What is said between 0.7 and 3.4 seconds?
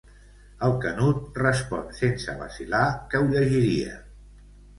Canut respon sense vacil·lar que ho